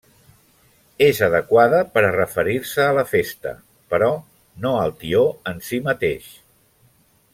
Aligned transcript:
És 1.07 1.19
adequada 1.25 1.81
per 1.97 2.03
a 2.07 2.13
referir-se 2.15 2.81
a 2.85 2.95
la 3.01 3.03
festa, 3.11 3.53
però 3.95 4.09
no 4.65 4.73
al 4.87 4.95
tió 5.05 5.23
en 5.53 5.63
si 5.69 5.81
mateix. 5.91 6.33